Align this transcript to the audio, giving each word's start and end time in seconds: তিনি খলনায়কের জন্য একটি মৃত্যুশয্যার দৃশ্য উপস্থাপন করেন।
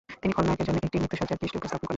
তিনি 0.21 0.33
খলনায়কের 0.37 0.67
জন্য 0.67 0.79
একটি 0.87 0.97
মৃত্যুশয্যার 1.01 1.39
দৃশ্য 1.41 1.55
উপস্থাপন 1.59 1.83
করেন। 1.85 1.89